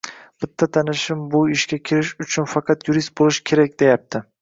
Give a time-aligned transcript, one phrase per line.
[0.45, 4.29] bitta tanishim bu ishga kirish uchun faqat yurist bo‘lish kerak deyapti